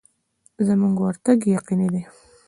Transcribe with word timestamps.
زموږ 0.67 0.95
ورتګ 1.01 1.39
یقیني 1.55 1.87
دی. 1.93 2.03